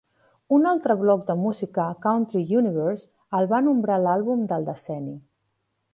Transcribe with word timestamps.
Un 0.55 0.63
altre 0.69 0.93
blog 1.01 1.21
de 1.27 1.35
música, 1.41 1.85
Country 2.07 2.41
Universe, 2.63 3.07
el 3.41 3.51
va 3.55 3.63
nombrar 3.69 3.99
l"àlbum 4.03 4.45
del 4.55 4.71
decenni. 4.71 5.15